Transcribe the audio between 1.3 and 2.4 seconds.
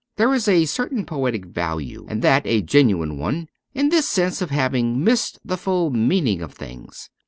value, and